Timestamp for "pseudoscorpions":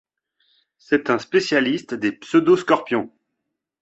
2.11-3.11